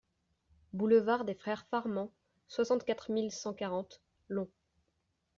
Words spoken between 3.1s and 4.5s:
mille cent quarante Lons